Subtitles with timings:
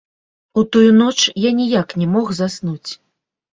[0.61, 1.13] У тую ноч
[1.45, 2.91] я ніяк не мог заснуць.